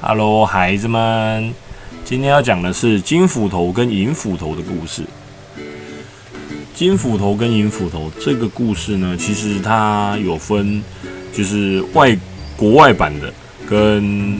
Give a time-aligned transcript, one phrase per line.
[0.00, 1.52] Hello，孩子们，
[2.04, 5.02] 今天要讲的是金斧头跟银斧头的故事。
[6.72, 10.80] 金斧头跟银斧头这个故事呢，其实它有分，
[11.32, 12.16] 就是外
[12.56, 13.32] 国外版的
[13.68, 14.38] 跟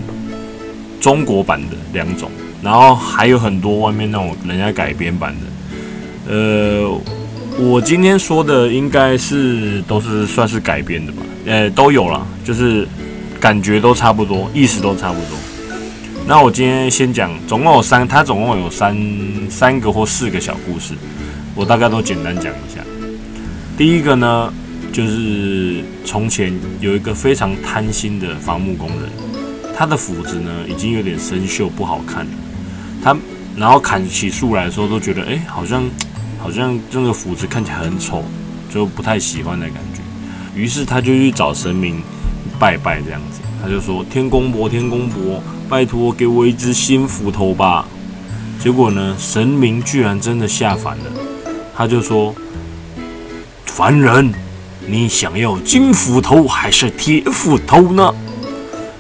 [1.01, 2.31] 中国版的两种，
[2.63, 6.33] 然后还有很多外面那种人家改编版的。
[6.33, 7.01] 呃，
[7.59, 12.87] 我今天说的应该是都是算是改编的吧，呃，都有了，就是
[13.41, 15.37] 感觉都差不多，意思都差不多。
[16.29, 18.95] 那我今天先讲，总共有三，它总共有三
[19.49, 20.93] 三个或四个小故事，
[21.55, 22.85] 我大概都简单讲一下。
[23.79, 24.53] 第一个呢，
[24.93, 29.09] 就是从前有一个非常贪心的伐木工人，
[29.75, 32.31] 他的斧子呢已经有点生锈，不好看了。
[33.03, 33.17] 他
[33.57, 35.83] 然后砍起树来的时候，都觉得哎，好像
[36.39, 38.23] 好像这个斧子看起来很丑，
[38.71, 40.03] 就不太喜欢的感觉。
[40.55, 42.03] 于是他就去找神明
[42.59, 47.87] 拜拜，这样子，他就说：“天公伯，天公伯。”拜托，给我一只新斧头吧！
[48.59, 51.05] 结果呢，神明居然真的下凡了。
[51.77, 52.35] 他就说
[53.67, 54.33] ：“凡人，
[54.87, 58.15] 你想要金斧头还是铁斧头呢？”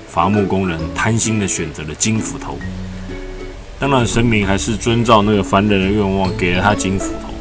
[0.08, 2.58] 伐木工人贪心的选择了金斧头。
[3.80, 7.32] 当然，神明还是遵照那个凡人的愿望，给了他金斧头。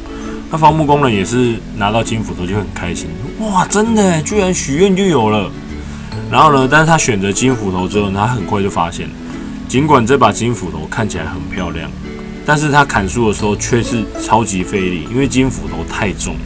[0.50, 3.08] 那伐木工人也是拿到金斧头就很开心，
[3.40, 5.50] 哇，真的，居然许愿就有了。
[6.30, 6.68] 然后呢？
[6.70, 9.08] 但是他选择金斧头之后，他很快就发现，
[9.66, 11.90] 尽管这把金斧头看起来很漂亮，
[12.44, 16.36] 但是他砍树的时候却是超级费力，因为金斧头太重。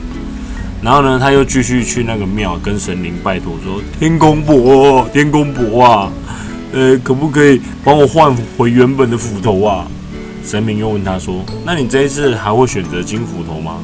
[0.80, 6.12] 然后呢，他又继续去那个庙跟神灵拜托说：“天公伯，天公伯啊，
[6.72, 9.86] 呃，可不可以帮我换回原本的斧头啊？”
[10.44, 13.78] 神明又问他说：“那你这一次还会选择金斧头吗？”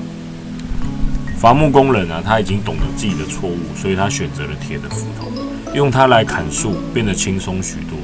[1.38, 5.28] 伐木工人啊，他已经懂得自己的错误，所以他选择了铁的斧头。
[5.74, 7.98] 用它来砍树，变得轻松许多。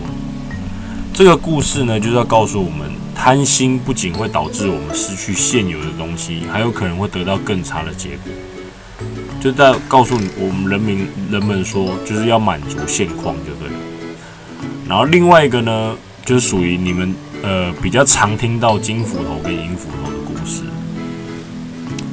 [1.13, 8.33] 这个故事呢，就是要告诉我们，贪心不仅会导致我们失去现有的东西，还有可能会得到更差的结果。
[9.41, 13.75] 就在告诉我们人民人们说，就是要满足现况就对了。
[14.89, 15.95] 然后另外一个呢，
[16.25, 20.63] 就是属于你们呃比较常听到金斧头跟银斧头的故事。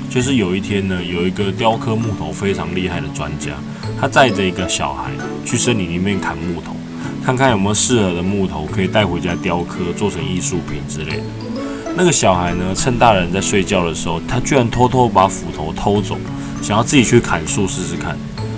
[0.09, 3.51] 就是有一天呢，有一个雕刻木头非常厉害的专家，
[4.01, 5.11] 他载着一个小孩
[5.45, 6.75] 去森林里面砍木头，
[7.23, 11.23] 看看有没有适合的木头可以带回家雕刻，做成艺术品之类的。
[11.95, 16.17] 那个小孩呢，趁大人在睡觉的时候，他居然偷偷把斧头偷走，
[16.63, 18.17] 想要自己去砍树试试看。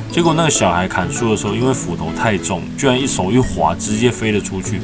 [0.10, 4.80] 结果那个小孩砍树的时候，因为斧头太重，居然一手一滑，直接飞了出去，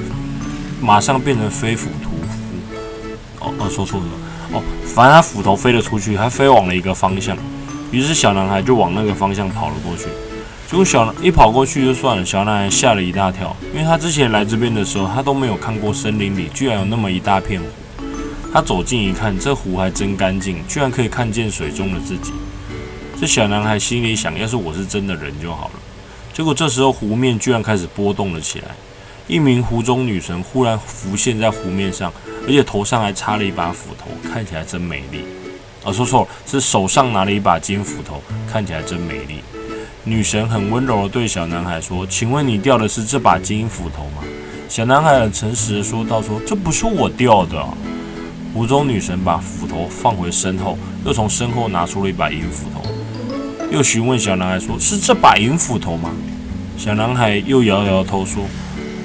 [0.81, 3.45] 马上变成飞斧屠夫。
[3.45, 4.05] 哦哦，说错了。
[4.51, 7.37] 哦，反正他斧头飞了出去，他飞往了一个方向，
[7.91, 10.07] 于是小男孩就往那个方向跑了过去。
[10.69, 17.67] 结果小一跑过去就算了，小男孩吓了一大跳，因为他之前来这边的时候，他都没有看过森林里居然有那么一大片湖。
[18.53, 22.33] 他走近一看，这湖还真干净，居然可以看见水中的自己。
[23.19, 25.79] 这小男孩心里想：要是我是真的人就好了。
[26.33, 28.67] 结果这时候湖面居然开始波动了起来，
[29.27, 32.13] 一名湖中女神忽然浮现在湖面上。
[32.45, 35.23] 而且头上还插了一把斧头，看起来真美丽。
[35.83, 39.41] 哦，说错了，是手上拿了一把金斧头，看起来真美丽。
[40.09, 44.23] 女神很温柔地对小男孩说：“请问你掉的是这把金斧头吗？”
[44.67, 47.63] 小男孩很诚实地说道：“说这不是我掉的。”
[48.51, 50.75] 湖中女神把斧头放回身后，
[51.05, 52.89] 又从身后拿出了一把银斧头，
[53.71, 56.09] 又询问小男孩说：“是这把银斧头吗？”
[56.75, 58.43] 小男孩又摇摇头说。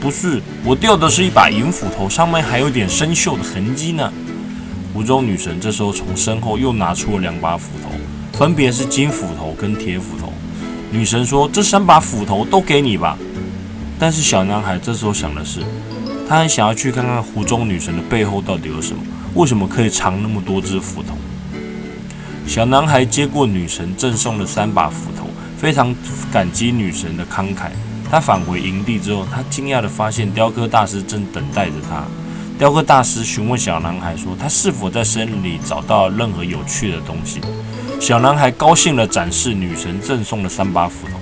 [0.01, 4.11] 不是，我掉的是一把银斧头，上面还有点生锈的痕迹呢。
[4.95, 10.33] 湖中女神这时候从身后又拿出了两把斧头，分别是金斧头跟铁斧头。
[10.95, 13.19] 女神说：“这三把斧头都给你吧。”
[13.99, 15.59] 但是小男孩这时候想的是，
[16.29, 19.03] 他很想要去看看湖中女神的背后到底有什么，
[19.35, 21.17] 为什么可以藏那么多只斧头？
[22.47, 25.27] 小男孩接过女神赠送的三把斧头，
[25.59, 25.93] 非常
[26.33, 27.71] 感激女神的慷慨。
[28.09, 32.05] 他返回营地之后，他惊讶地发现雕刻大师正等待着他。
[32.57, 37.41] 雕刻大师询问小男孩说：“他是否在森林里找到任何有趣的东西？”
[38.01, 41.19] 小男孩高兴地展示女神赠送的三把斧头。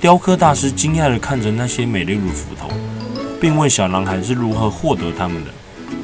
[0.00, 2.68] 雕刻大师惊讶地看着那些美丽的斧头，
[3.40, 5.50] 并问小男孩是如何获得它们的。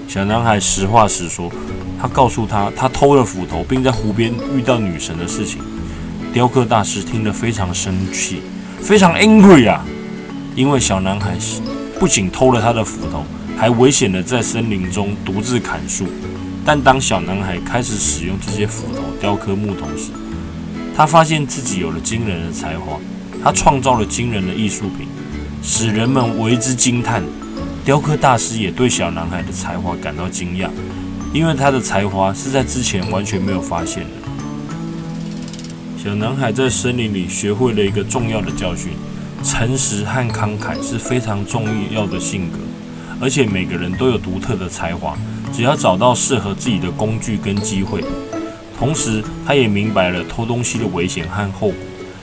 [0.09, 1.53] 小男孩实话实说，
[2.01, 5.61] 他告诉他他偷了斧头，并在湖边遇到女神的事情。
[6.33, 8.41] 雕刻大师听得非常生气，
[8.81, 9.85] 非常 angry 啊！
[10.57, 11.37] 因为小男孩
[11.99, 13.23] 不仅偷了他的斧头，
[13.59, 16.07] 还危险的在森林中独自砍树。
[16.65, 20.11] 但当小男孩开始使用这些斧头雕刻木头时，
[20.95, 22.99] 他发现自己有了惊人的才华。
[23.43, 25.09] 他创造了惊人的艺术品，
[25.63, 27.23] 使人们为之惊叹。
[27.83, 30.69] 雕刻大师也对小男孩的才华感到惊讶，
[31.33, 34.11] 因为他的才华是在之前完全没有发现的。
[36.05, 38.93] 小男孩在森林里学会了一个重要的教训：
[39.43, 42.59] 诚实和慷慨是非常重要的性格，
[43.21, 45.17] 而且每个人都有独特的才华，
[45.53, 48.03] 只要找到适合自己的工具跟机会。
[48.79, 51.75] 同时，他也明白了偷东西的危险和后果，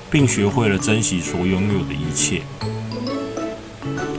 [0.09, 2.41] 并学会了珍惜所拥有的一切。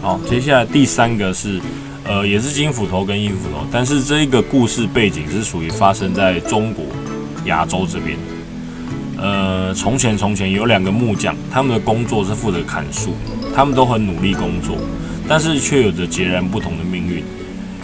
[0.01, 1.61] 好，接下来第三个是，
[2.05, 6.85] 呃，也是金斧头跟银斧头，但是这个故事背景是属于发生在中国
[7.47, 8.17] 亚洲这边。
[9.21, 13.15] 呃，从前从前有两个木匠，他们的工作是负责砍树，
[13.53, 14.77] 他们都很努力工作，
[15.29, 17.23] 但是却有着截然不同的命运。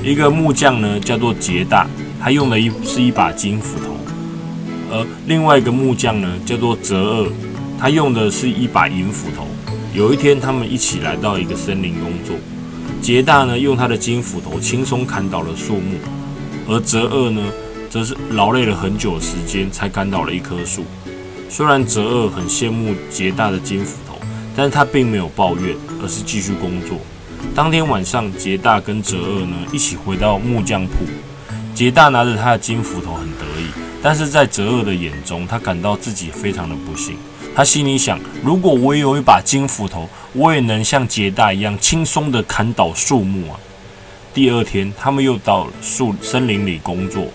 [0.03, 1.87] 一个木匠呢叫做杰大，
[2.21, 3.97] 他用的一是一把金斧头，
[4.91, 7.33] 而另外一个木匠呢叫做泽二，
[7.79, 9.47] 他用的是一把银斧头。
[9.95, 12.35] 有一天，他们一起来到一个森林工作。
[13.01, 15.99] 杰大呢，用他的金斧头轻松砍倒了树木，
[16.67, 17.43] 而泽二呢，
[17.89, 20.85] 则是劳累了很久时间才砍倒了一棵树。
[21.49, 24.19] 虽然泽二很羡慕杰大的金斧头，
[24.57, 26.99] 但是他并没有抱怨，而是继续工作。
[27.53, 31.05] 当天晚上，杰大跟泽二呢一起回到木匠铺。
[31.75, 33.67] 杰大拿着他的金斧头很得意，
[34.01, 37.17] 但是在泽二的眼中，他感到自己非常的不幸。
[37.55, 43.59] 他心里想：如果我有一把金斧头，我也能像杰大一样轻松地砍倒树木啊！
[44.33, 47.27] 第二天，他们又到树森林里工作。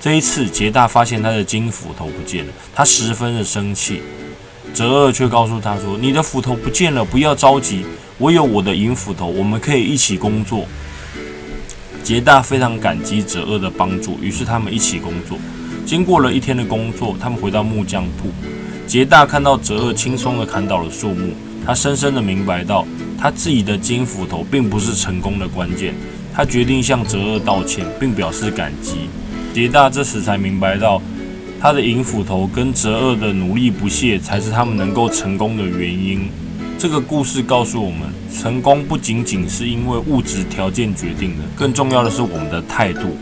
[0.00, 4.02] 这一次，杰大发现他的金斧头不见了，他十分的生气。
[4.74, 7.84] 泽二却告诉他说：“你的斧头不见了，不要着急，
[8.18, 10.66] 我有我的银斧头，我们可以一起工作。”
[12.04, 15.38] 杰大非常感激泽二的帮助，于是他们一起工作。
[15.84, 18.28] 经过了一天的工作，他们回到木匠铺。
[18.86, 21.32] 杰大看到泽二轻松地砍倒了树木，
[21.64, 22.86] 他深深地明白到，
[23.18, 25.94] 他自己的金斧头并不是成功的关键。
[26.32, 29.08] 他决定向泽二道歉，并表示感激。
[29.52, 31.00] 杰大这时才明白到，
[31.66, 36.30] 他的银斧头跟折二的努力不懈，才是他们能够成功的原因。
[36.78, 38.02] 这个故事告诉我们，
[38.32, 43.16] 成功不仅仅是因为物质条件决定的，更重要的是我们的态度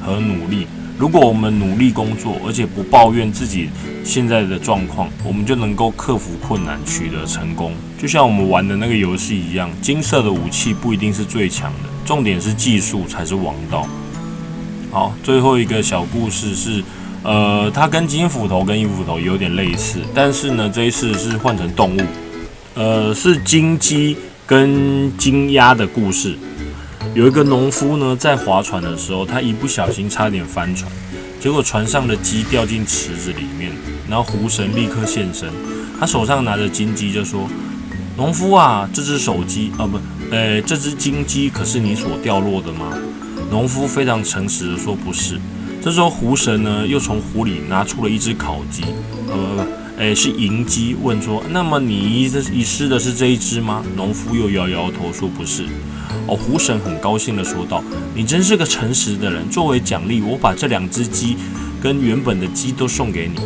[0.00, 0.68] 和努力。
[0.96, 3.68] 如果我们努力工作，而且不抱怨自己
[4.04, 7.72] 现在的状况，我们就能够克服困难，取得成功。
[8.00, 13.88] 就像我们玩的那个游戏一样，金色的武器不一定是最强的，重点是技术才是王道。
[14.92, 16.82] 好，最后一个小故事是，
[17.22, 22.00] 呃，它跟金斧头跟银斧头有点类似，但是呢，这一次是换成动物，
[22.74, 24.16] 呃，是金鸡
[24.46, 26.36] 跟金鸭的故事。
[27.14, 30.90] 有一个农夫呢，在划船的时候，他一不小心差点翻船，
[31.40, 33.72] 结果船上的鸡掉进池子里面，
[34.08, 35.48] 然后湖神立刻现身，
[35.98, 37.48] 他手上拿着金鸡就说
[38.16, 39.98] ：“农夫啊，这只手机啊，不，
[40.30, 42.92] 呃，这只金鸡可是你所掉落的吗？”
[43.50, 45.40] 农夫非常诚实的说：“不是。”
[45.80, 48.82] 这时候湖神呢，又从湖里拿出了一只烤鸡，
[49.28, 49.66] 呃，
[49.96, 55.64] 诶，是银鸡，问说：“那么你遗遗失的是这一只吗？”农夫又摇摇头说：“不是。”
[56.26, 57.82] 哦，湖神很高兴地说道
[58.14, 59.48] ：“你真是个诚实的人。
[59.48, 61.36] 作为奖励，我把这两只鸡
[61.80, 63.40] 跟原本的鸡都送给你。”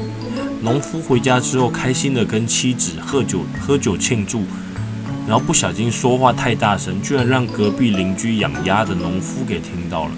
[0.62, 4.42] 农夫回家之后，开心地跟妻子喝酒喝酒庆祝，
[5.28, 10.10] 然后不小心说话太大声，居然让隔壁邻居养鸭的农夫给听到了。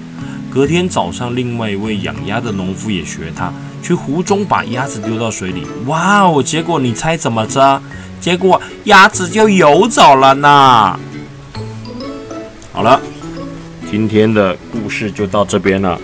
[0.54, 5.66] 隔天早上，另外一位养鸭的农夫也学他，去湖中把鸭子丢到水里。
[5.86, 6.40] 哇哦！
[6.40, 7.82] 结果你猜怎么着？
[8.20, 10.96] 结果鸭子就游走了呢。
[12.72, 13.00] 好了，
[13.90, 16.00] 今天的故事就到这边了。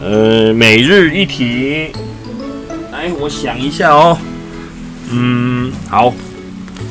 [0.00, 1.90] 呃，每日一题，
[2.92, 4.16] 来，我想一下哦。
[5.10, 6.14] 嗯，好，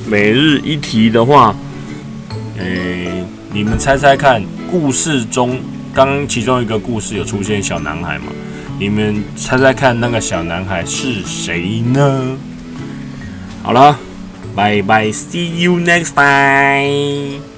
[0.05, 1.55] 每日一题的话，
[2.59, 5.57] 诶，你们猜猜看，故事中
[5.95, 8.25] 刚刚其中一个故事有出现小男孩嘛？
[8.77, 12.37] 你们猜猜看，那个小男孩是谁呢？
[13.63, 13.97] 好了，
[14.53, 17.54] 拜拜，see you next time。